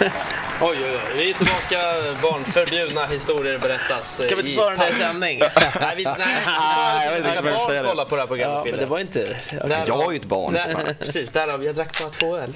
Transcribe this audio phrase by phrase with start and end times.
[0.60, 1.00] Oj, oj, oj.
[1.16, 1.94] Vi är tillbaka.
[2.22, 4.20] Barnförbjudna historier berättas.
[4.28, 5.38] Kan vi inte föra den här i sändning?
[5.80, 6.14] Nej, vi, nej.
[6.46, 7.84] Ah, jag vet inte vad jag säger.
[7.84, 8.76] kollar på det här Ja, programmet, Fille.
[8.76, 9.36] det var inte...
[9.50, 10.52] Där Jag har- är ju ett barn.
[10.52, 10.94] Där, fan.
[11.00, 11.66] precis, där har vi.
[11.66, 12.52] Jag drack bara två öl.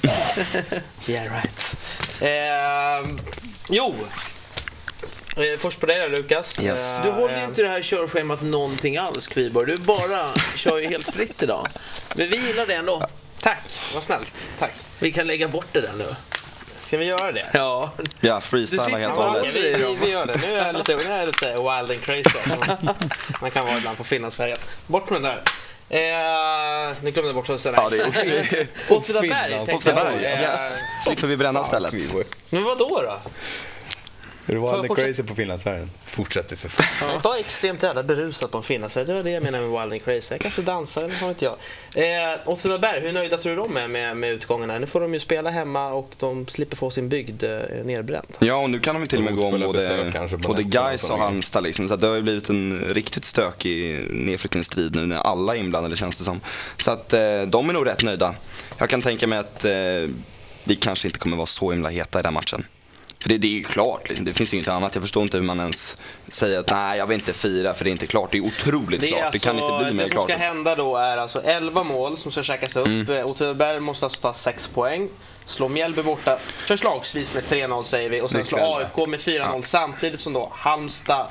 [1.09, 1.75] yeah right.
[2.21, 3.11] Eh,
[3.69, 3.95] jo.
[5.37, 6.61] Eh, först på dig då Lukas.
[6.61, 6.99] Yes.
[6.99, 9.67] Eh, Du håller ju eh, inte det här körschemat någonting alls Kviborg.
[9.67, 11.67] Du bara kör ju helt fritt idag.
[12.17, 13.07] Men vi gillar det ändå.
[13.41, 13.63] Tack,
[13.95, 14.33] vad snällt.
[14.59, 14.73] Tack.
[14.99, 16.07] Vi kan lägga bort det där nu.
[16.93, 17.47] Ska vi göra det?
[17.53, 17.91] Ja.
[18.21, 19.55] Ja, freestyla helt och hållet.
[19.55, 20.37] vi, vi, vi gör det.
[20.37, 22.39] Nu är jag lite, nu är jag lite wild and crazy.
[23.41, 24.59] Man kan vara ibland på Finlandsfärjan.
[24.87, 25.43] Bort med den där.
[25.89, 28.45] Eh, nu glömde jag bort vad jag skulle Ja, det säga.
[28.61, 29.77] är Åtvidaberg tänkte jag på.
[29.77, 30.25] Åtvidaberg.
[30.25, 30.61] Eh, Yes.
[31.07, 31.95] Slipper vi bränna stället.
[32.51, 32.89] Men vad då?
[33.03, 33.21] då?
[34.47, 35.91] Är du wild and crazy på Finlandsfärjan?
[36.07, 37.11] Fortsätt du för fan.
[37.13, 38.81] Jag var extremt jävla berusad på en.
[38.81, 40.35] Det var det jag menade med wild and crazy.
[40.35, 41.55] Jag kanske dansar, eller vad vet jag.
[41.95, 44.79] Eh, Åtvidaberg, hur nöjda tror du de är med, med utgången här?
[44.79, 47.51] Nu får de ju spela hemma och de slipper få sin bygd eh,
[47.85, 48.27] nerbränd.
[48.39, 51.19] Ja, och nu kan de ju till och med gå om både, både Gais och
[51.19, 51.63] Halmstad.
[51.63, 51.89] Liksom.
[51.89, 55.97] Så att det har ju blivit en riktigt stökig nedflyttningsstrid nu när alla är inblandade
[55.97, 56.41] känns det som.
[56.77, 58.35] Så att eh, de är nog rätt nöjda.
[58.79, 59.73] Jag kan tänka mig att eh,
[60.65, 62.65] vi kanske inte kommer vara så himla heta i den matchen.
[63.23, 64.25] För det, det är ju klart, liksom.
[64.25, 64.95] det finns ju inget annat.
[64.95, 65.97] Jag förstår inte hur man ens
[66.31, 68.29] säger att nej, jag vill inte fira för det är inte klart.
[68.33, 69.23] Det är otroligt Det, är klart.
[69.25, 70.25] alltså, det kan inte bli mer det som klart.
[70.25, 70.47] ska alltså.
[70.49, 72.87] hända då är alltså 11 mål som ska käkas upp.
[72.87, 73.27] Mm.
[73.27, 75.09] Åtvidaberg måste alltså ta 6 poäng.
[75.47, 78.21] Slå Mjällby borta, förslagsvis med 3-0 säger vi.
[78.21, 81.27] Och sen slå AIK med 4-0 samtidigt som då Halmstad,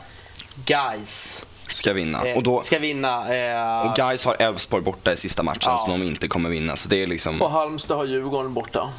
[0.66, 2.26] Gais Ska vinna.
[2.28, 3.36] eh, Och, då, ska vinna.
[3.36, 5.78] Eh, och Gais har Elfsborg borta i sista matchen Ja.
[5.78, 6.76] som de inte kommer vinna.
[6.78, 7.42] Så det är liksom...
[7.42, 8.90] Och Halmstad har Djurgården borta.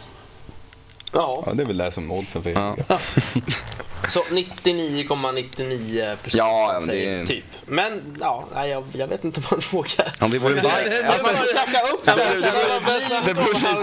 [1.12, 2.77] Ja, Ja, det är väl det som oddsen för Ja.
[4.08, 7.45] så 99,99 procent Ja, ja, men det säger är- typ.
[7.67, 10.12] Men ja, nej, jag, jag vet inte om man vågar.
[10.20, 12.14] Om vi vore det- alltså, Man får käka upp det.
[13.27, 13.81] det blir-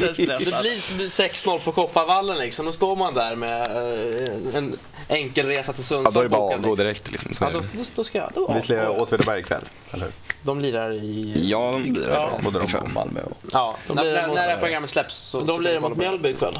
[0.00, 0.54] Lite stressad.
[0.54, 2.66] Det blir, det blir 6-0 på Kopparvallen liksom.
[2.66, 4.78] Då står man där med eh, en
[5.08, 6.14] enkel resa till ja, Sundsvall.
[6.14, 6.76] då är det bara att avgå liksom.
[6.84, 7.10] direkt.
[7.10, 7.34] Liksom.
[7.34, 7.66] Så Ja, då, det.
[7.72, 9.00] då, då ska jag då Vi lirar.
[9.00, 10.12] Åtvidaberg ikväll, eller hur?
[10.42, 11.34] De lirar i...
[11.50, 12.04] Ja, de.
[12.08, 12.30] Ja.
[12.44, 13.20] Både de och Malmö.
[13.52, 15.16] Ja, när, lirar när, mot- när det här programmet släpps.
[15.16, 15.96] Så, så De lirar mot.
[15.96, 16.58] Mjällby ikväll.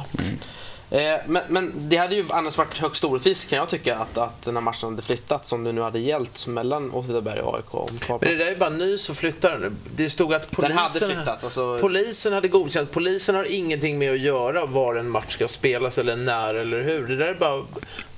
[0.92, 4.42] Eh, men, men det hade ju annars varit högst orättvist kan jag tycka att, att
[4.42, 7.74] den här matchen hade flyttats om det nu hade gällt mellan Åtvidaberg och AIK.
[7.74, 9.76] om Men det där är bara nys och flyttar den.
[9.96, 11.44] Det stod att Den polisen, hade flyttats.
[11.44, 12.90] Alltså, polisen hade godkänt.
[12.90, 17.06] Polisen har ingenting med att göra var en match ska spelas eller när eller hur.
[17.06, 17.64] Det där är bara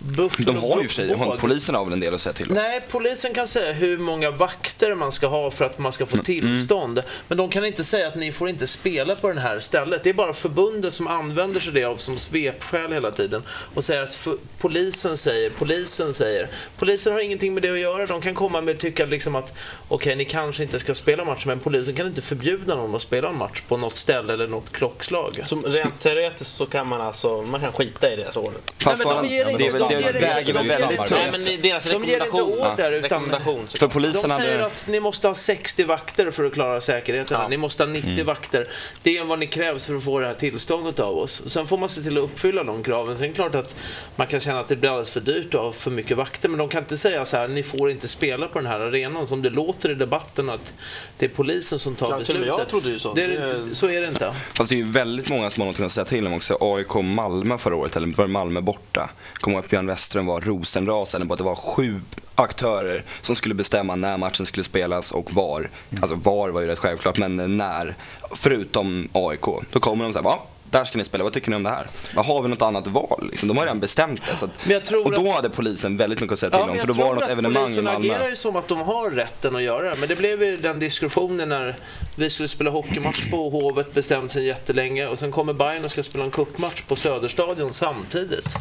[0.04, 2.54] buffel De har ju för sig, polisen har väl en del att säga till om.
[2.54, 6.15] Nej, polisen kan säga hur många vakter man ska ha för att man ska få
[6.15, 6.25] Mm.
[6.25, 7.03] tillstånd.
[7.28, 10.03] Men de kan inte säga att ni får inte spela på det här stället.
[10.04, 13.43] Det är bara förbundet som använder sig det av som svepskäl hela tiden.
[13.75, 14.28] Och säger att
[14.59, 16.48] polisen säger, polisen säger.
[16.78, 18.06] Polisen har ingenting med det att göra.
[18.06, 19.53] De kan komma med tycka liksom att
[19.88, 23.28] okej, ni kanske inte ska spela match, men polisen kan inte förbjuda någon att spela
[23.28, 25.41] en match på något ställe eller något klockslag.
[25.44, 28.60] som rent teoretiskt så kan man alltså man kan skita i deras order.
[28.78, 30.66] Fast Nej, men de ger det, inte- är väl- de det ger inte- väger väl
[30.69, 31.47] väldigt inte- Nej, tungt.
[31.47, 34.66] men deras De ger inte order, utan- rekommendation För polisen De säger hade...
[34.66, 37.41] att ni måste ha 60 vakter för att klara säkerheten.
[37.41, 37.49] Ja.
[37.49, 38.69] Ni måste ha 90 vakter.
[39.03, 41.43] Det är vad ni krävs för att få det här tillståndet av oss.
[41.47, 43.16] Sen får man se till att uppfylla de kraven.
[43.16, 43.75] Sen är det klart att
[44.16, 46.49] man kan känna att det blir alldeles för dyrt att ha för mycket vakter.
[46.49, 49.26] Men de kan inte säga så här, ni får inte spela på den här arenan.
[49.26, 50.72] Som det låter i debatten att
[51.19, 52.47] det är polisen som tar Ja, beslutet.
[52.47, 53.15] jag trodde ju så.
[53.15, 54.34] Det är, Det- så är det inte.
[54.55, 56.59] Fast det är ju väldigt många som har något att säga till om också.
[56.61, 59.11] AIK Malmö förra året, eller var Malmö borta?
[59.34, 62.00] Kommer ihåg att Björn Westerholm var rosenrasande på att det var sju
[62.34, 65.70] aktörer som skulle bestämma när matchen skulle spelas och var.
[66.00, 67.94] Alltså var var ju rätt självklart, men när.
[68.32, 69.44] Förutom AIK.
[69.70, 70.38] Då kommer de så här, va?
[70.74, 71.86] Där ska ni spela, vad tycker ni om det här?
[72.14, 73.28] Vad har vi något annat val?
[73.30, 74.36] Liksom, de har redan bestämt det.
[74.36, 76.86] Så att, och då att- hade polisen väldigt mycket att säga till Ja, om, för
[76.86, 78.14] då var det något evenemang i polisen Malmö.
[78.14, 79.96] agerar ju som att de har rätten att göra det.
[79.96, 81.76] Men det blev ju den diskussionen när
[82.16, 85.06] vi skulle spela hockeymatch på Hovet, bestämt sig jättelänge.
[85.06, 88.54] Och sen kommer Bayern och ska spela en cupmatch på Söderstadion samtidigt.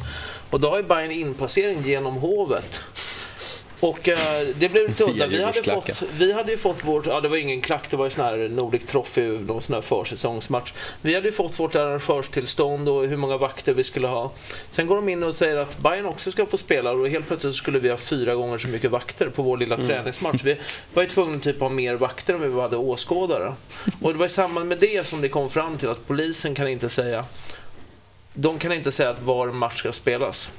[0.49, 2.81] Och då har ju Bayern inpassering genom Hovet.
[3.83, 5.27] Och eh, det blev lite udda.
[5.27, 8.05] Vi hade, fått, vi hade ju fått vårt, ja det var ingen klack, det var
[8.05, 10.73] ju sån här Nordic Trophy, någon sån här försäsongsmatch.
[11.01, 14.31] Vi hade ju fått vårt arrangörstillstånd och hur många vakter vi skulle ha.
[14.69, 17.55] Sen går de in och säger att Bayern också ska få spela och helt plötsligt
[17.55, 20.43] skulle vi ha fyra gånger så mycket vakter på vår lilla träningsmatch.
[20.43, 20.57] Vi
[20.93, 23.53] var ju tvungna typ att ha mer vakter än vi hade åskådare.
[24.01, 26.67] Och det var i samband med det som det kom fram till att polisen kan
[26.67, 27.25] inte säga
[28.33, 30.51] de kan inte säga att var match ska spelas.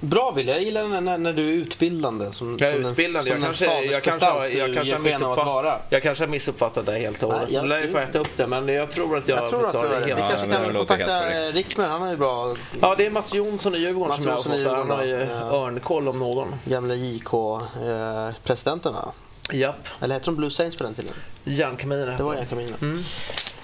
[0.00, 2.32] Bra Wille, jag gillar när, när, när du är utbildande.
[2.32, 3.30] Som, Jag är som den- utbildande.
[3.30, 5.78] som Jag den kanske- jag kanske har- jag kanske har missuppfatt-.
[5.90, 7.50] Jag kanske har missuppfattat det helt och hållet.
[7.50, 9.70] Nu lär ju få äta upp det, men jag tror att jag, Jag tror att
[9.72, 10.06] sa du det är det.
[10.06, 10.10] Vi.
[10.10, 11.20] Ja, kanske kan kontakta.
[11.52, 14.32] Rickmer, han har ju bra Ja, det är Mats Jonsson i Djurgården Mats som jag
[14.32, 14.88] har Jonsson fått.
[14.88, 15.14] Han har ju
[15.56, 16.54] örnkoll om någon.
[16.64, 19.12] gamla JK-presidenten va?
[19.52, 19.88] Japp.
[20.00, 21.12] Eller hette de Blue Saints på den tiden?
[21.44, 22.76] Järnkaminer Det var Jankamina.
[22.82, 23.02] Mm.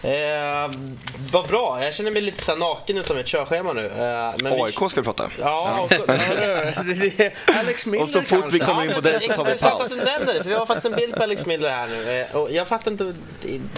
[0.04, 0.70] Eh,
[1.32, 3.86] vad bra, jag känner mig lite så naken utan mitt körschema nu.
[3.86, 5.26] Eh, men vi- AIK ska vi prata.
[5.40, 5.92] Ja, och,
[7.60, 8.74] Alex Miller Och så fort vi kanske?
[8.74, 9.98] kommer in på det så tar vi att paus.
[9.98, 12.20] du nämner det, för vi har faktiskt en bild på Alex Miller här nu.
[12.20, 13.14] Eh, Och jag fattar inte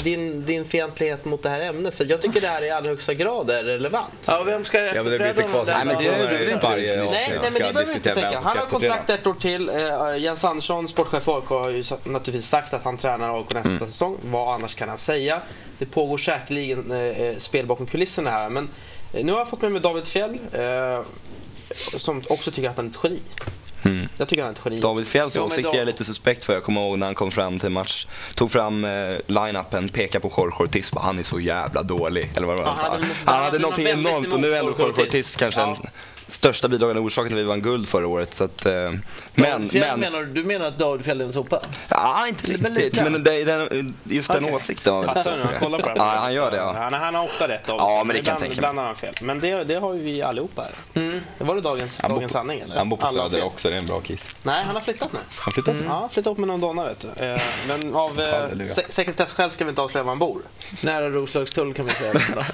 [0.03, 3.15] din, din fientlighet mot det här ämnet, för jag tycker det här i allra högsta
[3.15, 4.13] grad är relevant.
[4.27, 5.65] Ja, vem ska Ja, men det blir inte kvar honom?
[5.67, 8.41] Nej, men det är- varje Nej, nej, men det behöver vi inte tänka.
[8.45, 9.69] Han har kontrakt ett år till.
[9.69, 13.69] Eh, Jens Andersson, sportchef i AIK, har ju naturligtvis sagt att han tränar AIK nästa
[13.71, 13.87] Mm.
[13.87, 14.17] säsong.
[14.23, 15.41] Vad annars kan han säga?
[15.79, 18.51] Det pågår säkerligen eh, eh, spel bakom kulisserna här.
[18.51, 18.69] Men
[19.13, 21.01] eh, nu har jag fått med mig David Fjell, eh,
[21.97, 23.21] som också tycker att han är ett geni.
[23.85, 24.09] Mm.
[24.19, 24.81] Jag tycker han är ett geni.
[24.81, 26.53] David Fjälls åsikter är jag lite suspekt för.
[26.53, 28.91] Jag kommer ihåg när han kom fram till match, tog fram eh,
[29.27, 32.31] line-upen, pekade på Jorge Ortiz bara, han är så jävla dålig.
[32.37, 32.93] Eller vad det var han han sa.
[32.93, 35.67] hade Han han hade någonting enormt och nu är ändå Jorge Ortiz kanske Ja.
[35.67, 35.77] den
[36.29, 38.35] största bidragande orsaken till att vi vann guld förra året.
[38.35, 39.01] Så att, eh, men,
[39.35, 41.63] men, menar, du- du menar att David Fjäll är en sopa?
[41.89, 42.77] ja, inte Men riktigt.
[42.97, 43.11] lite.
[43.11, 44.55] Men det, den, just den Okej.
[44.55, 45.95] åsikten var väl Passar nu, han kollar på det.
[45.97, 46.75] Ja, han gör det, ja.
[46.79, 47.67] Han, han har ofta rätt.
[47.67, 47.81] David.
[47.81, 48.57] Ja, men det kan jag ibland, tänka mig.
[48.57, 49.15] ibland har han fel.
[49.21, 50.63] Men det, det har ju vi allihopa
[50.95, 51.16] här.
[51.39, 52.77] Det var det dagens, Han dagens på- sanning eller?
[52.77, 53.47] Han bor på Alla Söder fel.
[53.47, 54.31] också, det är en bra kiss.
[54.43, 55.19] Nej, han har flyttat nu.
[55.39, 55.75] Han flyttat?
[55.85, 57.25] Ja, han har flyttat upp med någon donna vet du.
[57.25, 60.43] Eh, Men av eh, se- sekretesskäl ska vi inte avslöja var han bor.
[60.83, 62.13] Nära Roslagstull kan vi säga.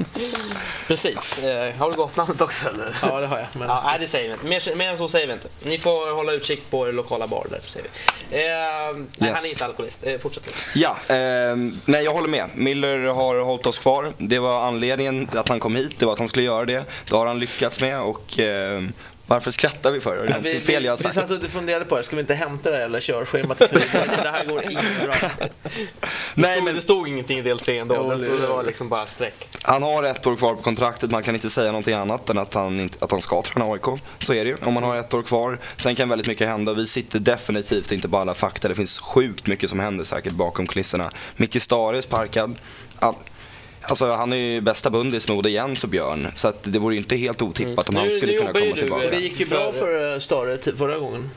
[0.86, 1.38] Precis.
[1.38, 2.96] Eh, Har du gått namnet också eller?
[3.02, 3.46] ja, det har jag.
[3.52, 3.69] Men...
[3.69, 4.46] Ja, nej, det säger vi inte.
[4.70, 5.48] Mer, mer än så säger vi inte.
[5.64, 7.86] Ni får hålla utkik på er lokala bar där, säger
[8.30, 8.36] vi.
[8.36, 9.36] Eh, nej, Yes.
[9.36, 10.00] han är inte alkoholist.
[10.06, 10.54] Eh, fortsätt.
[10.74, 11.16] Ja, eh,
[11.84, 12.46] nej jag håller med.
[12.54, 14.12] Miller har hållit oss kvar.
[14.19, 16.84] Det var anledningen att han kom hit, det var att han skulle göra det.
[17.08, 18.82] Det har han lyckats med och eh,
[19.26, 20.26] varför skrattar vi för?
[20.26, 21.29] Det är vi, fel jag har vi, vi sagt.
[21.31, 23.59] satt och funderade på det, ska vi inte hämta det jävla körschemat?
[23.59, 25.14] det här går inte bra.
[26.35, 27.94] Nej, Men men det stod ingenting i del 3 ändå.
[27.94, 29.49] Jo, det, det- stod, det var liksom bara streck.
[29.62, 32.55] han har ett år kvar på kontraktet, man kan inte säga någonting annat än att
[32.55, 33.85] han, inte, att han ska träna AIK.
[34.19, 35.58] Så är det ju, om man har ett år kvar.
[35.76, 38.69] Sen kan väldigt mycket hända vi sitter definitivt inte på alla fakta.
[38.69, 41.11] Det finns sjukt mycket som händer säkert bakom kulisserna.
[41.37, 42.55] Micke Stare är sparkad.
[43.82, 46.29] Alltså han är ju bästa bundis med både Jens och Björn.
[46.37, 48.73] Så att det vore ju inte helt otippat om Nu- han skulle kunna komma du,
[48.73, 49.08] tillbaka.
[49.08, 51.31] Det gick ju bra för eh, Stare förra gången.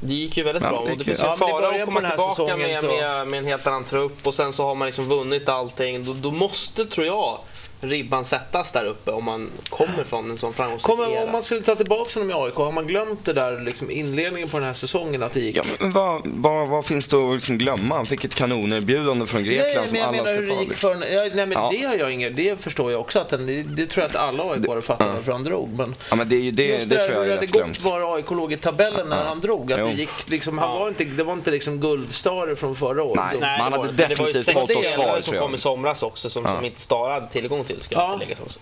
[0.00, 2.00] Det gick ju väldigt Ja, bra det och finns ju Ja, en fara att komma
[2.08, 5.08] tillbaka säsongen med, med, med en helt annan trupp och sen så har man liksom
[5.08, 6.04] vunnit allting.
[6.04, 7.38] Då, då måste, tror jag,
[7.80, 11.24] ribban sättas där uppe om man kommer från en sån framgångsrik Kommer, era.
[11.24, 14.48] om man skulle ta tillbaka honom i AIK, har man glömt det där liksom inledningen
[14.48, 15.56] på den här säsongen att det gick?
[15.56, 17.94] Ja, men vad, vad, vad finns det att liksom glömma?
[17.96, 20.60] Han fick ett kanonerbjudande från Grekland Nej, men som alla menar ska hur det ta.
[20.60, 20.98] gick liksom.
[21.00, 21.06] för...
[21.12, 21.70] Ja, nej, men Ja.
[21.72, 22.36] det har jag inget...
[22.36, 25.32] Det förstår jag också att den, det, det tror jag att alla AIK fattar varför
[25.32, 25.68] han drog.
[25.78, 27.34] Men Ja, men det, är ju det, just det, det, tror hur jag det är
[27.36, 29.28] hade rätt gått var AIK låg i tabellen när Ja.
[29.28, 29.72] han drog.
[29.72, 29.86] Att Jo.
[29.86, 30.78] det, gick, liksom, han Ja.
[30.78, 33.22] var inte, det var inte liksom guldstare från förra året.
[33.32, 33.40] Nej.
[33.40, 35.34] Nej, Man det hade var, det var ju definitivt sex hållit oss kvar, som tror
[35.34, 35.42] jag.
[35.42, 38.12] kom i somras också som, som inte Stara hade tillgång till ska Ja.
[38.18, 38.58] tilläggas också.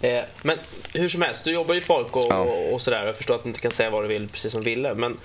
[0.00, 0.58] Eh, men
[0.92, 2.38] hur som helst, du jobbar ju AIK och, Ja.
[2.38, 3.06] och, och sådär.
[3.06, 4.94] Jag förstår att du inte kan säga vad du vill precis som Ville.
[4.94, 5.16] Men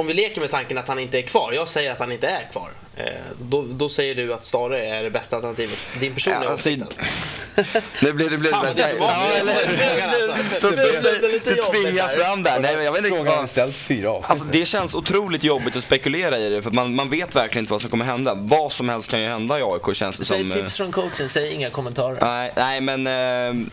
[0.00, 1.52] om vi leker med tanken att han inte är kvar.
[1.52, 2.70] Jag säger att han inte är kvar.
[2.96, 3.04] Eh,
[3.40, 5.78] då, då säger du att Stare är det bästa alternativet.
[6.00, 6.98] Din personliga Ja, alltså, åsikt.
[8.02, 8.98] Nu blir det blir Fan, vad väldigt...
[10.60, 12.60] det Det Du tvingar fram där.
[12.60, 15.82] Nej, men jag vet inte Frågan ställt fyra avsnitt Alltså det känns otroligt jobbigt att
[15.82, 18.34] spekulera i det för man, man vet verkligen inte vad som kommer hända.
[18.34, 20.52] Vad som helst kan ju hända i AIK känns det Säg som.
[20.52, 22.18] eh, tips från coachen, säg inga kommentarer.
[22.20, 23.66] Nej, nej men eh,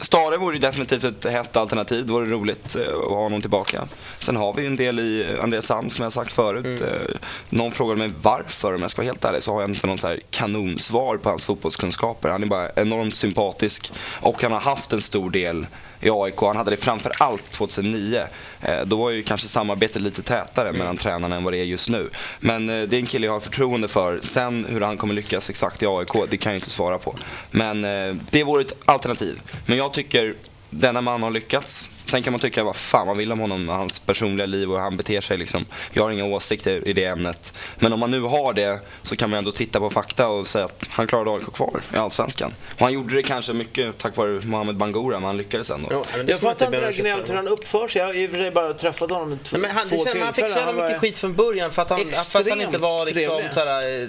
[0.00, 2.06] Stare vore ju definitivt ett hett alternativ.
[2.06, 3.88] Det vore roligt eh, att ha honom tillbaka.
[4.18, 6.80] Sen har vi ju en del i eh, Andreas Sam som jag sagt förut.
[6.80, 7.16] Eh,
[7.48, 9.98] någon frågade mig varför, om jag ska vara helt ärlig så har jag inte någon
[9.98, 12.28] så här kanonsvar på hans fotbollskunskaper.
[12.28, 15.66] Han är bara enormt sympatisk och han har haft en stor del
[16.00, 16.40] i AIK.
[16.40, 18.22] Han hade det framför allt 2009.
[18.62, 21.88] Eh, då var ju kanske samarbetet lite tätare mellan tränarna än vad det är just
[21.88, 22.10] nu.
[22.40, 24.20] Men det är en kille jag har förtroende för.
[24.22, 27.14] Sen hur han kommer lyckas exakt i AIK, det kan jag inte svara på.
[27.50, 27.82] Men
[28.30, 29.40] det vore ett alternativ.
[29.66, 30.34] Men jag tycker
[30.70, 31.88] denna man har lyckats.
[32.04, 34.82] Sen kan man tycka vad fan man vill om honom, hans personliga liv och hur
[34.82, 35.38] han beter sig.
[35.38, 35.64] Liksom.
[35.92, 37.52] Jag har inga åsikter i det ämnet.
[37.78, 40.64] Men om man nu har det så kan man ändå titta på fakta och säga
[40.64, 42.52] att han klarade AIK kvar i Allsvenskan.
[42.74, 45.88] Och han gjorde det kanske mycket tack vare Mohamed Bangura, men han lyckades ändå.
[45.92, 47.32] Jo, Jag fattar inte det gnället för.
[47.32, 48.00] hur han uppför sig.
[48.00, 50.18] Jag har i och för sig bara träffat honom två, men han, det två känns,
[50.18, 50.52] han fick tillfällen.
[50.52, 53.06] så jävla var- mycket skit från början för att han, för att han inte var
[53.06, 54.08] liksom såhär, eh,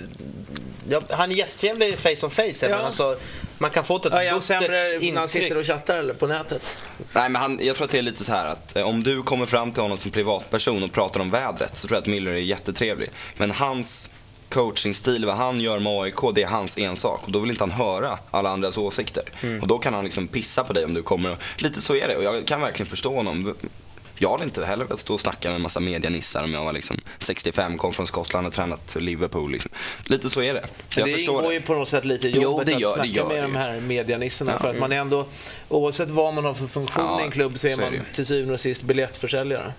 [0.90, 2.70] ja, Han är jättetrevlig face on face, Ja.
[2.70, 3.18] men alltså,
[3.62, 5.60] man kan få ett Ja, är han sämre buttert när han sitter intryck.
[5.60, 6.82] och chattar eller på nätet?
[7.16, 9.24] Nej, men han, jag tror att det är lite så här att eh, om du
[9.24, 12.32] kommer fram till honom som privatperson och pratar om vädret så tror jag att Miller
[12.32, 13.10] är jättetrevlig.
[13.38, 14.10] Men hans
[14.50, 17.22] coachingstil, vad han gör med AIK, det är hans ensak.
[17.26, 19.24] Och då vill inte han höra alla andras åsikter.
[19.62, 21.32] Och då kan han liksom pissa på dig om du kommer.
[21.32, 23.56] och- Lite så är det och jag kan verkligen förstå honom.
[24.22, 26.74] Jag hade inte heller velat stå och snacka med en massa medianissar om jag var
[26.74, 29.52] liksom 65, kom från Skottland och tränat Liverpool.
[29.52, 29.72] Liksom.
[30.06, 30.66] Lite så är det.
[30.90, 31.56] Så jag det förstår ingår det.
[31.56, 33.42] ju på något sätt lite i Jo, jobbet det att gör- det snacka med det
[33.42, 34.52] de här medianissarna.
[34.52, 34.60] Ja.
[34.60, 35.28] För att man är ändå,
[35.70, 37.92] oavsett vad man har för funktion Ja, i en klubb så är så är man
[37.92, 38.04] det ju.
[38.14, 39.74] till syvende och sist biljettförsäljare.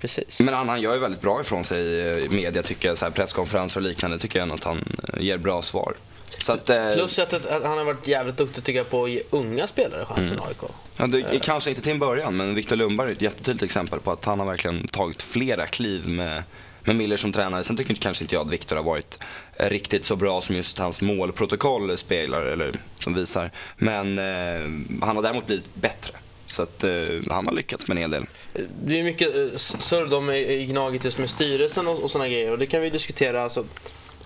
[0.00, 0.40] Precis.
[0.40, 1.80] Men han, han gör ju väldigt bra ifrån sig
[2.24, 2.98] i media tycker jag.
[2.98, 5.94] Så här, presskonferenser och liknande tycker jag att han eh, ger bra svar.
[6.38, 9.10] Så att, eh, Plus att, att han har varit jävligt duktig tycker jag på att
[9.10, 10.38] ge unga spelare chansen Mm.
[10.38, 10.70] i AIK.
[10.96, 14.12] ja, det, kanske inte till en början, men Viktor Lundberg är ett jättetydligt exempel på
[14.12, 16.42] att han har verkligen tagit flera kliv med,
[16.84, 17.64] med Miller som tränare.
[17.64, 19.18] Sen tycker kanske inte jag att Viktor har varit
[19.56, 23.50] eh, riktigt så bra som just hans målprotokoll speglar, eller som visar.
[23.76, 26.12] Men eh, han har däremot blivit bättre.
[26.48, 26.90] Så att eh,
[27.30, 28.26] han har lyckats med en hel del.
[28.84, 32.58] Det är mycket eh, surr i Gnaget just med styrelsen och, och sådana grejer och
[32.58, 33.42] det kan vi diskutera.
[33.42, 33.64] Alltså,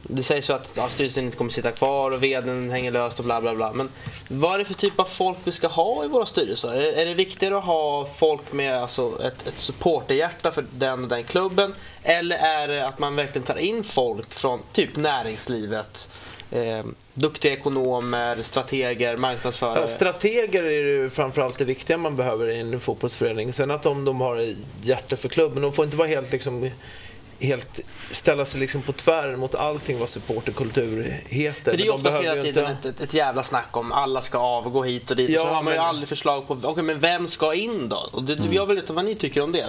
[0.03, 3.25] det sägs ju att ja, styrelsen inte kommer sitta kvar och vdn hänger löst och
[3.25, 3.73] bla bla bla.
[3.73, 3.89] Men
[4.29, 6.73] vad är det för typ av folk vi ska ha i våra styrelser?
[6.73, 11.09] Är, är det viktigare att ha folk med alltså, ett, ett supporterhjärta för den och
[11.09, 11.75] den klubben?
[12.03, 16.09] Eller är det att man verkligen tar in folk från typ näringslivet?
[16.51, 19.81] Eh, duktiga ekonomer, strateger, marknadsförare.
[19.81, 23.53] Ja, strateger är ju framförallt det viktiga man behöver i en fotbollsförening.
[23.53, 25.63] Sen att de, de har hjärta för klubben.
[25.63, 26.71] De får inte vara helt liksom
[27.41, 27.81] helt
[28.11, 31.71] ställa sig liksom på tvären mot allting vad supporterkultur heter.
[31.71, 33.77] För det är ju Men de oftast behöver hela tiden inte- ett, ett, jävla snack
[33.77, 35.31] om alla ska avgå hit och dit.
[35.31, 38.09] Ja, så har man ju men- aldrig förslag på, okej men vem ska in då?
[38.13, 38.53] Och det, Mm.
[38.53, 39.67] Jag vill veta vad ni tycker om det.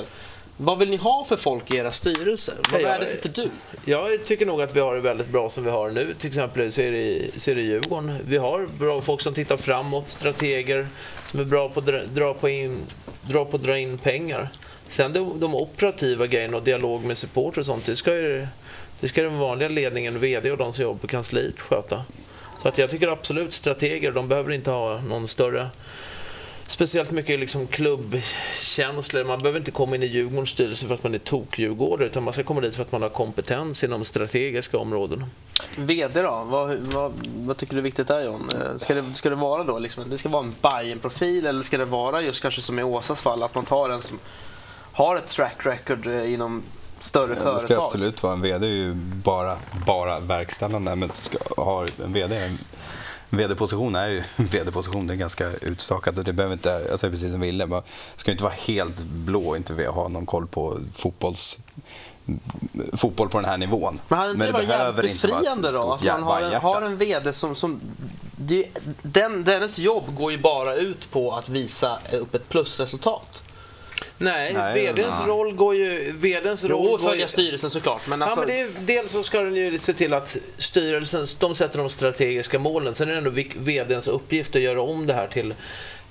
[0.58, 2.56] Vad vill ni ha för folk i era styrelser?
[2.72, 3.50] Vad värdesätter du?
[3.92, 6.14] Jag tycker nog att vi har det väldigt bra som vi har nu.
[6.20, 8.18] Till exempel det, i- det i Djurgården.
[8.26, 10.88] Vi har bra folk som tittar framåt, strateger
[11.32, 12.78] som är bra på att dra, dra, på, in,
[13.22, 14.50] dra på att dra in pengar.
[14.92, 18.48] Sen de, de operativa grejerna och dialog med supporter och sånt, det ska ju
[19.00, 22.04] det ska den vanliga ledningen, VD och de som jobbar på kansliet sköta.
[22.62, 25.70] Så att jag tycker absolut strateger, de behöver inte ha någon större
[26.72, 29.24] Speciellt mycket liksom klubbkänslor.
[29.24, 32.34] Man behöver inte komma in i Djurgårdens styrelse för att man är tokdjurgårdare utan man
[32.34, 35.26] ska komma dit för att man har kompetens inom strategiska områden.
[35.76, 36.48] VD då?
[36.50, 38.50] Vad, vad, vad tycker du är viktigt där John?
[38.54, 41.64] Eh, ska det, ska det vara då liksom, det ska vara en bayern profil eller
[41.64, 44.20] ska det vara just kanske som i Åsas fall att man tar en som
[44.92, 46.64] har ett track record eh, inom
[47.00, 47.84] större Ja, det ska företag?
[47.84, 48.94] absolut vara en VD är ju
[49.24, 49.58] bara,
[49.88, 50.96] bara verkställande.
[50.96, 52.58] Men ska ha en VD, en
[53.30, 55.08] VD-position är ju en VD-position.
[55.08, 57.82] Det är ganska utstakat och det behöver inte, jag säger precis som Wille, man
[58.16, 61.58] ska inte vara helt blå, inte ha någon koll på fotbolls
[62.94, 64.00] fotboll på den här nivån.
[64.08, 65.92] Men hade inte det varit jävligt befriande då?
[65.92, 67.56] Alltså man har en, har en VD som...
[67.56, 67.82] som
[68.36, 68.68] det,
[69.02, 73.44] den, dennes jobb går ju bara ut på att visa upp ett plusresultat.
[74.18, 75.28] Nej, Nej, VDns nej.
[75.28, 76.12] roll går ju...
[76.12, 78.08] VDns roll Jo, går följa ju, styrelsen såklart.
[78.08, 81.28] Men Ja, alltså, men det är, dels så ska den ju se till att styrelsen
[81.40, 82.94] de sätter de strategiska målen.
[82.94, 85.54] Sen är det ändå VDns uppgift att göra om det här till,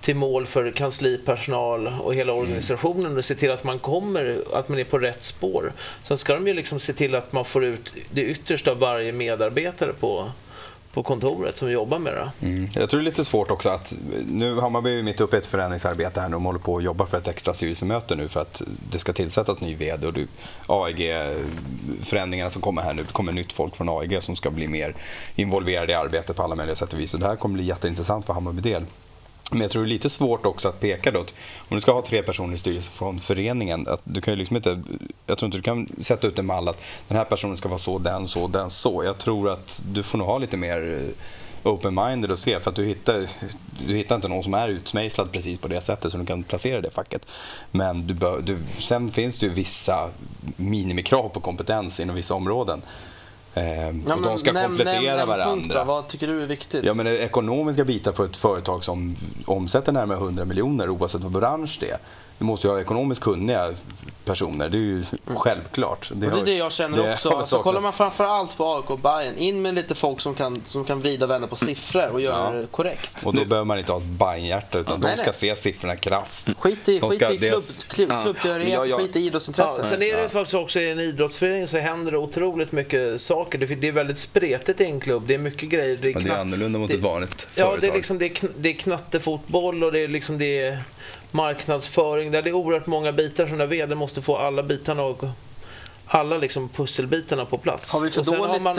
[0.01, 4.79] till mål för kanslipersonal och hela organisationen och se till att man kommer, att man
[4.79, 5.73] är på rätt spår.
[6.03, 9.13] Sen ska de ju liksom se till att man får ut det yttersta av varje
[9.13, 10.31] medarbetare på,
[10.93, 12.47] på kontoret som jobbar med det.
[12.47, 12.69] Mm.
[12.75, 13.95] Jag tror det är lite svårt också att
[14.27, 16.33] nu Hammarby är ju mitt uppe i ett förändringsarbete här nu.
[16.33, 19.61] De håller på att jobba för ett extra styrelsemöte nu för att det ska tillsättas
[19.61, 20.27] ny VD och du,
[20.67, 23.03] AIG-förändringarna som kommer här nu.
[23.03, 24.95] Det kommer nytt folk från AIG som ska bli mer
[25.35, 27.11] involverade i arbetet på alla möjliga sätt och vis.
[27.11, 28.85] Så det här kommer bli jätteintressant för Hammarby del.
[29.50, 31.19] Men jag tror det är lite svårt också att peka då.
[31.21, 31.26] Om
[31.69, 33.88] du ska ha tre personer i styrelsen från föreningen.
[33.88, 34.83] Att du kan ju liksom inte,
[35.26, 37.78] jag tror inte du kan sätta ut en mall att den här personen ska vara
[37.78, 39.04] så, den så, den så.
[39.04, 41.04] Jag tror att du får nog ha lite mer
[41.64, 42.61] eh, open-minded och se.
[42.61, 43.26] För att du hittar,
[43.87, 46.80] du hittar inte någon som är utsmejslad precis på det sättet så du kan placera
[46.80, 47.26] det facket.
[47.71, 50.11] Men du bör, du, sen finns det ju vissa
[50.57, 52.83] minimikrav på kompetens inom vissa områden.
[53.54, 55.78] Eh, och ja, men de ska nämn- komplettera nämn en varandra.
[55.78, 55.85] Då.
[55.85, 56.85] Vad tycker du är viktigt?
[56.85, 59.16] Ja, men det ekonomiska bitar på ett företag som
[59.47, 61.99] omsätter närmare 100 miljoner oavsett vad bransch det är.
[62.41, 63.75] Du måste ju ha ekonomiskt kunniga
[64.25, 66.11] personer, det är ju självklart.
[66.11, 66.29] Mm.
[66.31, 67.29] och det är det jag känner det också.
[67.31, 70.85] Alltså, kollar man framförallt på AIK och Bayern in med lite folk som kan, som
[70.85, 72.61] kan vrida och vända på siffror och göra Ja.
[72.61, 73.11] det korrekt.
[73.25, 75.35] Och då behöver man inte ha ett Bajen-hjärta utan Nej, de ska nej.
[75.35, 76.49] se siffrorna krasst.
[76.59, 78.23] Skit i, De skit ska i klubb, klubb, Ja.
[78.23, 78.99] klubbtillhörighet, Ja, ja.
[78.99, 79.75] skit i idrottsintresse.
[79.79, 80.29] Ja, sen är det Ja.
[80.29, 83.59] faktiskt också i en idrottsförening så händer det otroligt mycket saker.
[83.59, 85.23] Det det är väldigt spretigt i en klubb.
[85.27, 85.99] Det är mycket grejer.
[86.03, 87.81] Det är, Men det är annorlunda mot det- ett vanligt Ja, företag.
[87.81, 90.83] det är, liksom, det, är kn- det är knattefotboll och det är, liksom, det är
[91.33, 92.31] marknadsföring.
[92.31, 95.25] Där det är oerhört många bitar som där vd måste få alla bitarna och
[96.13, 97.93] alla liksom pusselbitarna på plats.
[97.93, 98.53] Har vi för Och sen dåligt...
[98.53, 98.79] Har man,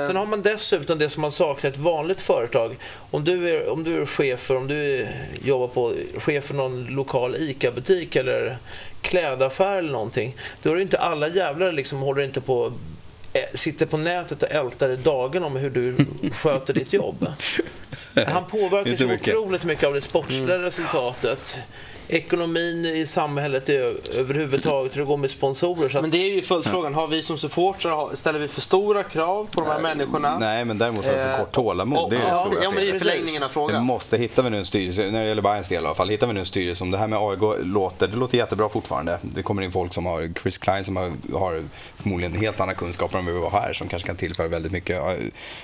[0.00, 2.76] eh, sen har man dessutom det som man saknar i ett vanligt företag.
[3.10, 5.06] Om du är, om du är chef för, om du
[5.44, 8.58] jobbar på, chef för någon lokal ICA-butik eller
[9.00, 10.36] klädaffär eller någonting.
[10.62, 12.72] Då är det inte alla jävlar liksom håller inte på
[13.32, 15.96] eh, sitter på nätet och ältar i dagen om hur du
[16.32, 17.26] sköter ditt jobb.
[18.26, 19.34] Han påverkar så mycket.
[19.34, 21.58] otroligt mycket av det sportsliga resultatet
[22.10, 25.88] ekonomin i samhället överhuvudtaget, hur det går med sponsorer.
[25.88, 26.94] Så att, Men det är ju följdfrågan.
[26.94, 30.38] Har vi som supportrar, har- ställer vi för stora krav på de här människorna?
[30.38, 32.10] Nej, men däremot har vi för Eh, kort tålamod.
[32.10, 33.84] Det är det ja, stora ja, men i förlängningen av Det frågan.
[33.84, 36.26] måste, hittar vi nu en styrelse, när det gäller Bayerns del i alla fall, hittar
[36.26, 39.18] vi nu en styrelse som det här med AIK låter, det låter jättebra fortfarande.
[39.22, 41.62] Det kommer in folk som har, Chris Klein som har, har
[41.96, 44.96] förmodligen helt annan kunskap än vi var här, som kanske kan tillföra väldigt mycket.
[44.96, 45.12] Eh,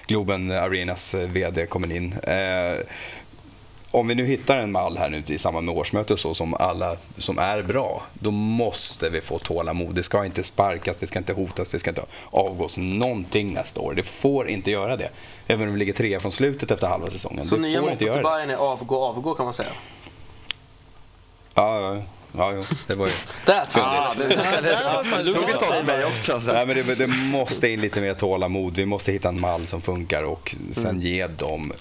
[0.07, 2.15] Globen Arenas eh, VD kommer in.
[3.97, 6.55] Om vi nu hittar en mall här nu i samband med årsmöte och så som
[6.55, 9.95] alla som är bra, då måste vi få tålamod.
[9.95, 13.95] Det ska inte sparkas, det ska inte hotas, det ska inte avgås någonting nästa år.
[13.95, 15.09] Det får inte göra det.
[15.47, 17.45] Även om vi ligger trea från slutet efter halva säsongen.
[17.47, 18.09] Så det nya mottot till.
[18.09, 19.71] Bayern är avgå, avgå kan man säga.
[21.55, 22.03] Ja, ja,
[22.37, 23.12] ja, jo, det var ju...
[23.47, 24.29] Ja, det,
[25.25, 26.33] det tog ett tag för mig också.
[26.33, 26.49] alltså.
[26.49, 26.53] Så.
[26.55, 28.76] Nej, men det, det måste in lite mer tålamod.
[28.76, 31.00] Vi måste hitta en mall som funkar och sen Mm.
[31.00, 31.73] ge dem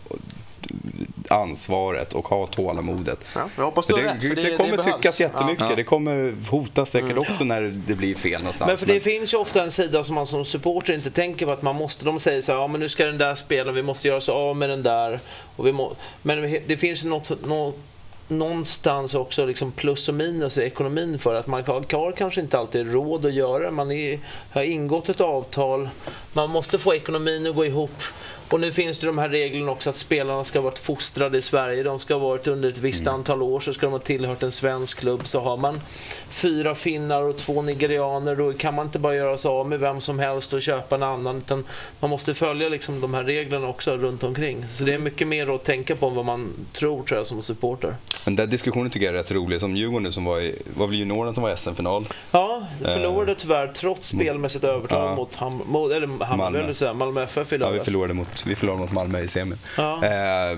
[1.36, 3.20] ansvaret och ha tålamodet.
[3.36, 4.22] Ja, jag hoppas du har det, rätt.
[4.22, 5.66] För det, det, kommer det tyckas jättemycket.
[5.70, 5.76] Ja.
[5.76, 8.68] Det kommer hotas säkert också när det blir fel någonstans.
[8.68, 11.52] Men för det finns ju ofta en sida som man som supporter inte tänker på
[11.52, 13.84] att man måste, de säger så här, ja men nu ska den där spela, vi
[13.84, 15.20] måste göra så av med den där.
[15.56, 17.80] Och vi må, men det finns ju något, något
[18.28, 22.60] någonstans också liksom plus och minus i ekonomin för att man har, har kanske inte
[22.60, 23.72] alltid råd att göra.
[23.72, 24.20] Man är,
[24.52, 25.90] har ingått ett avtal,
[26.34, 28.02] man måste få ekonomin att gå ihop.
[28.50, 31.42] Och nu finns det de här reglerna också att spelarna ska ha varit fostrade i
[31.42, 31.84] Sverige.
[31.84, 34.52] De ska ha varit under ett visst antal år så ska de ha tillhört en
[34.52, 35.28] svensk klubb.
[35.28, 35.82] Så har man
[36.30, 40.02] fyra finnar och två nigerianer då kan man inte bara göra sig av med vem
[40.02, 41.38] som helst och köpa en annan.
[41.38, 41.64] Utan
[42.00, 44.66] man måste följa liksom de här reglerna också runt omkring.
[44.72, 47.42] Så det är mycket mer att tänka på än vad man tror tror jag som
[47.42, 47.96] supporter.
[48.26, 49.60] Den där diskussionen tycker jag är rätt rolig.
[49.60, 52.06] Som Djurgården nu som var i, var väl juniorerna som var i SM-final.
[52.32, 55.16] Ja, förlorade tyvärr trots spelmässigt övertag Ja.
[55.16, 56.94] mot, Ham, mot eller Hammarby, Malmö.
[56.94, 57.86] Malmö FF i Ja, vi, lördags.
[57.86, 59.58] förlorade mot, vi förlorade mot Malmö i semin.
[59.78, 60.06] Ja.
[60.06, 60.58] Eh,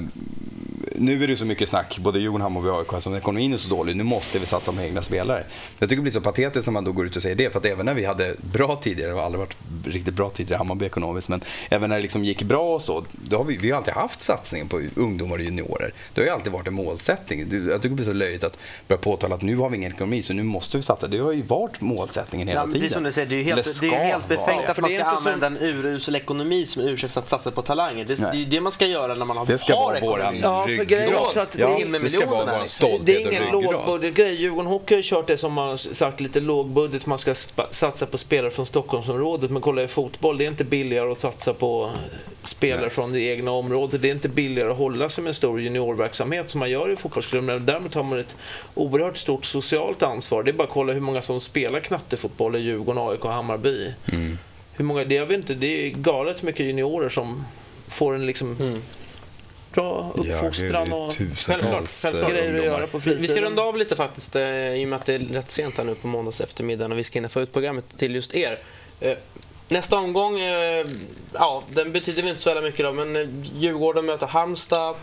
[0.98, 3.70] nu är det så mycket snack, både Djurgården, Hammarby och AIK, som ekonomin är så
[3.70, 3.96] dålig.
[3.96, 5.44] Nu måste vi satsa på egna spelare.
[5.80, 7.50] Jag tycker det blir så patetiskt när man då går ut och säger det.
[7.50, 10.56] För att även när vi hade bra tidigare, det har aldrig varit riktigt bra tidigare
[10.56, 13.58] i Hammarby ekonomiskt, men även när det liksom gick bra och så, då har vi,
[13.58, 15.94] vi har alltid haft satsningen på ungdomar och juniorer.
[16.14, 17.50] Det har ju alltid varit en målsättning.
[17.50, 19.92] Det- Jag tycker det blir så löjligt att börja påtala att nu har vi ingen
[19.94, 21.08] ekonomi, så nu måste vi satsa.
[21.08, 22.80] Det har ju varit målsättningen hela Ja, tiden.
[22.82, 24.80] det är som du säger, det är ju helt, det är helt befängt Ja, att
[24.80, 28.06] man ska använda en urusel ekonomi som ursäkt för att satsa på talanger.
[28.06, 30.36] Det, är ju det man ska göra när man har, Det ska har vara våran
[30.36, 30.40] ekonomi.
[30.72, 33.06] Ja, för grejen är också att det är in med det ska vara vår stolthet
[33.06, 34.36] Det är ingen lågbudgetgrej.
[34.36, 37.06] Djurgården Hockey har kört det som man har sagt lite lågbudget.
[37.06, 37.36] Man ska
[37.72, 39.52] satsa på spelare från Stockholmsområdet.
[39.52, 41.92] Men kolla i fotboll, det är inte billigare att satsa på
[42.44, 44.02] spelare från det egna området.
[44.02, 46.96] Det är inte billigare att hålla sig med en stor juniorverksamhet som man gör i
[46.96, 47.66] fotbollsklubben.
[47.66, 48.36] Däremot har man ett
[48.74, 50.44] oerhört stort socialt ansvar.
[50.44, 53.94] Det är bara att kolla hur många som spelar knattefotboll i Djurgården, AIK och Hammarby.
[54.12, 54.38] Mm.
[54.74, 57.46] Hur många, det, jag vet inte, det är galet mycket juniorer som
[57.88, 58.82] får en liksom Mm.
[59.82, 63.22] Bra uppfostran och tusentals eh, grejer att göra på Vi, fritiden.
[63.22, 65.78] vi ska runda av lite faktiskt eh, i och med att det är rätt sent
[65.78, 68.60] här nu på måndags eftermiddagen och vi ska hinna få ut programmet till just er.
[69.00, 69.18] Eh,
[69.70, 70.86] Nästa omgång, eh,
[71.34, 74.96] ja den betyder väl inte så jävla mycket då men eh, Djurgården möter Halmstad.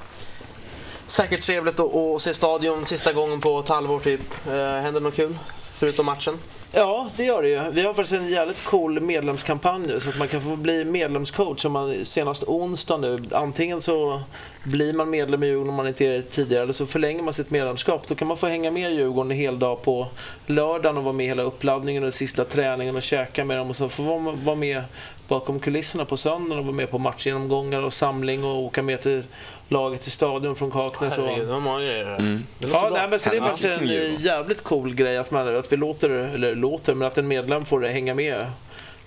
[1.07, 4.21] Säkert trevligt att, att se stadion sista gången på ett halvår typ.
[4.49, 5.37] Eh, Händer något kul?
[5.79, 6.39] Förutom matchen?
[6.77, 7.71] Ja, det gör det ju.
[7.71, 11.65] Vi har faktiskt en jävligt cool medlemskampanj nu så att man kan få bli medlemscoach
[11.65, 13.23] om man senast onsdag nu.
[13.33, 14.23] Antingen så
[14.65, 17.35] blir man medlem i Djurgården om man inte är det tidigare eller så förlänger man
[17.35, 18.07] sitt medlemskap.
[18.07, 20.07] Då kan man få hänga med Djurgården en hel dag på
[20.47, 23.77] lördagen och vara med i hela uppladdningen och sista träningen och käka med dem och
[23.77, 24.83] så får man vara med
[25.29, 29.23] bakom kulisserna på söndagen och vara med på matchgenomgångar och samling och åka med till
[29.69, 31.19] laget till stadion från Kaknäs.
[31.19, 32.19] och- Herregud, vad många grejer det är.
[32.19, 32.47] Mm.
[32.59, 35.31] Det Ja, nej, men så det är Ja, faktiskt en eh, jävligt cool grej att,
[35.31, 38.47] man, att vi låter, eller låter, men att en medlem får hänga med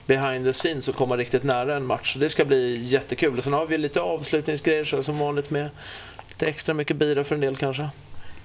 [0.06, 2.14] behind the scenes och komma riktigt nära en match.
[2.14, 3.38] Så Det ska bli jättekul.
[3.38, 5.70] Och sen har vi lite avslutningsgrejer så som vanligt med
[6.30, 7.90] lite extra mycket bira för en del kanske.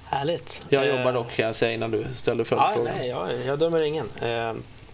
[0.05, 0.63] Härligt.
[0.69, 2.95] Jag Eh, jobbar dock kan jag säga innan du ställer Ja, följdfrågan.
[2.99, 4.07] nej, jag, jag dömer ingen.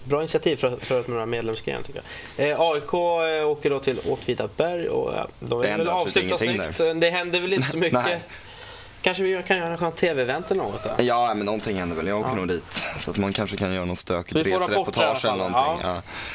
[0.08, 2.02] Bra initiativ för, för att här medlemsgrejen tycker
[2.36, 2.50] jag.
[2.50, 6.78] Eh, AIK eh, åker då till Åtvidaberg och ja, de vill väl avsluta snyggt.
[6.78, 8.22] Det händer väl inte så mycket.
[9.08, 11.04] Kanske vi kan göra en TV-event eller något då?
[11.04, 12.06] Ja, men någonting händer väl.
[12.06, 12.34] Jag åker Ja.
[12.36, 12.82] nog dit.
[13.00, 15.90] Så att man kanske kan göra någon stökigt resereportage eller någonting.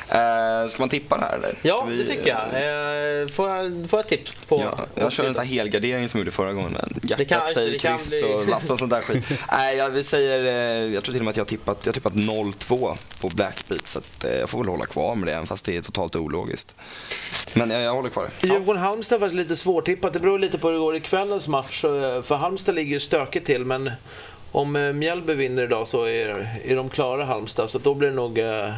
[0.09, 0.63] Ja.
[0.63, 1.55] Eh, ska man tippa det här eller?
[1.61, 2.39] Ja, vi- det tycker jag.
[2.41, 3.89] Eh, får jag.
[3.89, 4.61] Får jag tips på?
[4.61, 6.71] Ja, jag kör en sån här helgardering som jag gjorde förra gången.
[6.71, 9.25] Men hjärtat kan- säger kryss bli- och massa sånt där skit.
[9.51, 11.93] Nej, jag, vi säger, eh, jag tror till och med att jag har tippat, jag
[11.95, 13.87] tippat 0-2 på Blackbeat.
[13.87, 16.75] Så att, jag får väl hålla kvar med det, även fast det är totalt ologiskt.
[17.53, 18.29] Men jag, jag håller kvar.
[18.41, 20.13] Djurgården-Halmstad är faktiskt lite svårtippat.
[20.13, 21.81] Det beror lite på hur det går i kvällens match.
[21.81, 23.91] För Halmstad ligger ju stökigt till men
[24.51, 27.69] om eh, Mjällby vinner idag så är, är de klara Halmstad.
[27.69, 28.39] Så då blir det nog...
[28.39, 28.69] eh,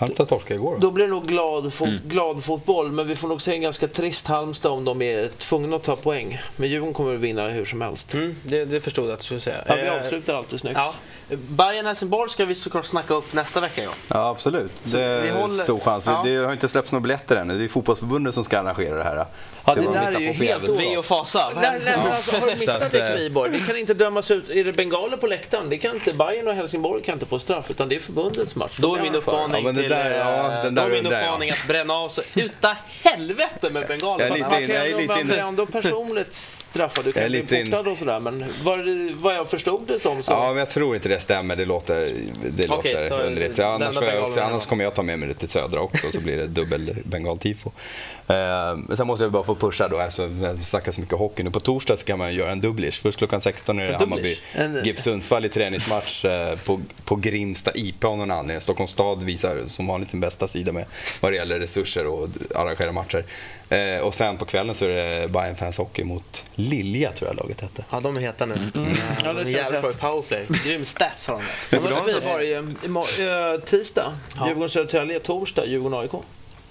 [0.00, 0.78] Halmstad torskade igår.
[0.80, 3.88] Då blir det nog glad, fo- glad fotboll, men vi får nog se en ganska
[3.88, 6.40] trist Halmstad om de är tvungna att ta poäng.
[6.56, 8.14] Men Djurgården kommer att vinna hur som helst.
[8.14, 9.64] Mm, det, det förstod jag att du skulle säga.
[9.66, 10.76] Ja, vi Eh, avslutar alltid snyggt.
[10.78, 10.94] Ja.
[11.48, 13.82] Bayern Helsingborg ska vi såklart snacka upp nästa vecka.
[13.82, 13.90] Ja.
[14.08, 14.72] Ja, absolut.
[14.84, 16.06] Det är håller- stor chans.
[16.06, 16.22] Ja.
[16.24, 17.58] Det har inte släppts några biljetter ännu.
[17.58, 19.26] Det är fotbollsförbundet som ska arrangera det här.
[19.76, 20.80] Ja, det de där är ju helt.
[20.80, 21.50] Ve och fasa.
[21.54, 23.50] Nej, nej, men alltså, har du missat att, det eh, Kviborg?
[23.52, 24.50] Det kan inte dömas ut.
[24.50, 25.68] Är det bengaler på läktaren?
[25.70, 28.76] Det kan inte Bayern och Helsingborg kan inte få straff, utan det är förbundets match.
[28.78, 29.88] Då är De min uppmaning Ja, till...
[29.90, 33.70] där- ja, eh, den då där är min uppmaning att bränna av så uta helvete
[33.70, 34.24] med bengaler.
[34.24, 37.04] Jag är lite Man man- in- kan jag är lite inne- ändå personligt straffad.
[37.04, 38.20] Du kan bli portad och sådär.
[38.20, 38.78] Men vad,
[39.14, 40.32] vad jag förstod det som så...
[40.32, 41.56] Ja, men jag tror inte det stämmer.
[41.56, 42.08] Det låter,
[42.44, 43.58] det då låter underligt.
[43.58, 46.20] Ja, annars, jag också, annars kommer jag ta med mig det till Södra också, så
[46.20, 47.70] blir det dubbel bengaltifo.
[48.28, 48.34] Eh,
[48.76, 51.50] men sen måste jag bara få pusha då, alltså, jag snackar så mycket hockey nu.
[51.50, 53.00] På torsdag så kan man göra en dubblish.
[53.02, 54.38] Först klockan 16 är det Hammarby?
[54.54, 58.60] En- GIF Sundsvall i träningsmatch eh, på, på Grimsta IP av någon anledning.
[58.60, 60.84] Stockholms stad visar som vanligt sin bästa sida med
[61.20, 63.24] vad det gäller resurser och arrangera matcher.
[63.68, 67.36] Eh, och sen på kvällen så är det Bayern Fans Hockey mot Lilja, tror jag
[67.36, 67.84] laget hette.
[67.90, 68.54] Ja, de är heta nu.
[68.54, 68.70] Mm.
[69.24, 70.46] Ja, det de är känns jävligt bra i powerplay.
[70.64, 71.90] Grym stats har de där.
[71.90, 73.18] Annars har vi varit
[73.60, 74.48] eh, tisdag, Ja.
[74.48, 76.10] Djurgården-Södertälje, torsdag, Djurgården-AIK.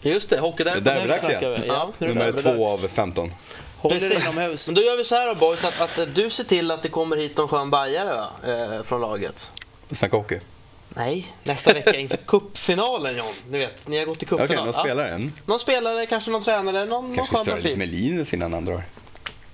[0.01, 0.83] Just det, hockeyderbyt.
[0.83, 1.62] Det där är Nu dags snackar igen.
[1.62, 1.67] vi.
[1.67, 3.31] Ja, nu Nummer två av 15.
[3.77, 4.23] Håll er Precis.
[4.23, 4.67] inomhus.
[4.67, 6.89] Men då gör vi så här då boys, att, att du ser till att det
[6.89, 8.29] kommer hit någon skön bajare va?
[8.77, 9.51] Eh, från laget.
[9.91, 10.39] Snacka hockey.
[10.89, 13.33] Nej, nästa vecka inför cupfinalen John.
[13.49, 14.65] Ni vet, ni har gått till Okej, cupfinal.
[14.65, 14.83] någon Ja.
[14.83, 15.33] spelare än?
[15.45, 17.77] Någon spelare, kanske någon tränare, någon, någon Kanske skön störa lite profil.
[17.79, 18.83] med Linus innan han drar.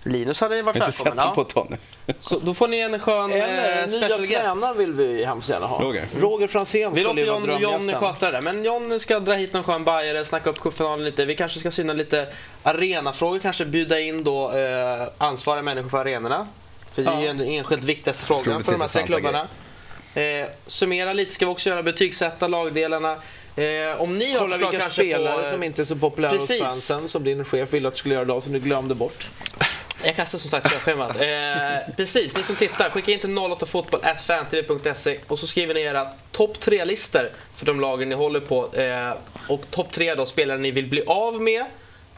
[0.08, 1.20] Linus hade varit Jag har inte sett välkommen.
[1.20, 1.68] honom på ett tag
[2.06, 2.14] nu.
[2.22, 4.44] Så då får ni en skön Eller eh, nya special guest.
[4.44, 5.84] tränaren vill vi hemskt gärna ha.
[5.84, 6.06] Roger.
[6.20, 8.42] Roger Franzén Vi skulle låter John, John sköta det där.
[8.42, 11.26] Men John ska dra hit någon skön bajare, snacka upp cupfinalen lite.
[11.26, 12.28] Vi kanske ska syna lite
[12.64, 16.48] arenafrågor, kanske bjuda in då eh, ansvariga människor för arenorna.
[16.94, 17.34] För det är ju Ja.
[17.34, 19.48] den enskilt viktigaste frågan för de här tre klubbarna.
[20.14, 23.12] Eh, summera lite ska vi också göra, betygsätta lagdelarna.
[23.56, 25.50] Eh, om ni har Kolla vilka spelare på...
[25.50, 26.62] som inte är så populära Precis.
[26.62, 29.30] hos fansen som din chef ville att du skulle göra idag som du glömde bort.
[30.04, 31.22] Jag kastar som sagt körschemat.
[31.22, 36.60] Eh, precis, ni som tittar, skicka in till 08fotboll.fantv.se och så skriver ni era topp
[36.60, 38.74] tre listor för de lagen ni håller på.
[38.74, 39.14] Eh,
[39.48, 41.66] och topp tre då spelare ni vill bli av med.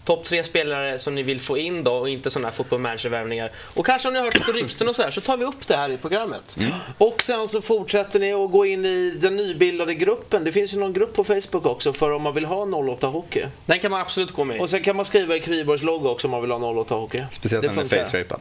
[0.08, 3.52] Topp tre spelare som ni vill få in då och inte sådana här football manager-värvningar.
[3.76, 5.76] Och kanske om ni har hört lite rykten och sådär så tar vi upp det
[5.78, 6.58] här i programmet.
[6.98, 10.44] Och sen så fortsätter ni att gå in i den nybildade gruppen.
[10.44, 13.46] Det finns ju någon grupp på Facebook också för om man vill ha 08 Hockey.
[13.66, 14.60] Den kan man absolut gå med i.
[14.60, 17.24] Och sen kan man skriva i Kviborgs logga också om man vill ha 08 Hockey.
[17.32, 18.40] Speciellt när han är face-rapad.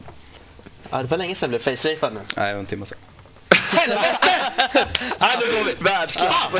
[0.89, 2.19] Ja, det var länge sedan jag blev face-rapad nu.
[2.35, 2.97] Nej, det var en timme sedan.
[5.19, 5.83] Ja, nu går vi!
[5.83, 6.53] Världsklass!